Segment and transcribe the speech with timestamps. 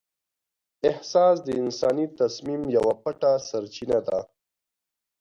[0.89, 4.19] احساس د انساني تصمیم یوه پټه سرچینه ده.